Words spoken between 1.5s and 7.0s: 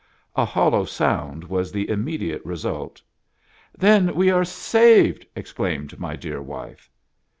the immediate result." Then we are saved!" exclaimed my dear wife.